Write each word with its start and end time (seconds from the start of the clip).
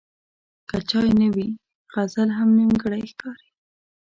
که 0.69 0.77
چای 0.89 1.11
نه 1.21 1.27
وي، 1.35 1.47
غزل 1.93 2.29
هم 2.37 2.49
نیمګړی 2.57 3.03
ښکاري. 3.11 3.49